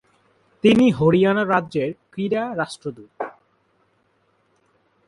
তিনি 0.63 0.85
হরিয়ানা 0.91 1.43
রাজ্যের 1.45 1.89
ক্রীড়া 2.11 2.43
রাষ্ট্রদূত। 2.55 3.11